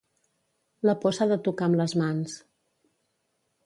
[0.91, 2.43] La por s'ha de tocar amb les mans.